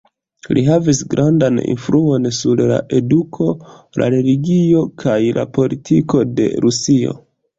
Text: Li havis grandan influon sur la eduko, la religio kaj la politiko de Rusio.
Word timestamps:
Li 0.57 0.61
havis 0.67 1.01
grandan 1.09 1.59
influon 1.73 2.25
sur 2.37 2.63
la 2.71 2.79
eduko, 3.01 3.49
la 4.03 4.09
religio 4.15 4.81
kaj 5.05 5.19
la 5.39 5.47
politiko 5.59 6.23
de 6.41 6.49
Rusio. 6.65 7.17